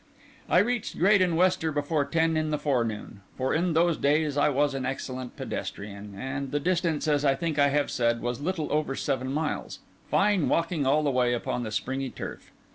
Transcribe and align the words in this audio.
I 0.49 0.57
reached 0.57 0.97
Graden 0.97 1.35
Wester 1.35 1.71
before 1.71 2.05
ten 2.05 2.35
in 2.35 2.49
the 2.49 2.57
forenoon; 2.57 3.21
for 3.37 3.53
in 3.53 3.73
those 3.73 3.97
days 3.97 4.35
I 4.35 4.49
was 4.49 4.73
an 4.73 4.83
excellent 4.83 5.35
pedestrian, 5.35 6.15
and 6.17 6.49
the 6.49 6.59
distance, 6.59 7.07
as 7.07 7.23
I 7.23 7.35
think 7.35 7.59
I 7.59 7.67
have 7.67 7.91
said, 7.91 8.19
was 8.19 8.41
little 8.41 8.71
over 8.73 8.95
seven 8.95 9.31
miles; 9.31 9.77
fine 10.09 10.49
walking 10.49 10.87
all 10.87 11.03
the 11.03 11.11
way 11.11 11.35
upon 11.35 11.61
the 11.61 11.69
springy 11.69 12.09
turf. 12.09 12.49